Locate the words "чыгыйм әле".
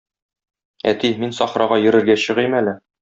2.25-2.75